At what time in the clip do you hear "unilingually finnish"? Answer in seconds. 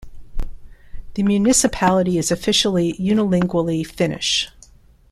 2.93-4.49